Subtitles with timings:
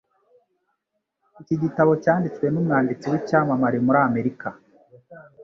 [1.41, 4.47] Iki gitabo cyanditswe n'umwanditsi w'icyamamare muri Amerika.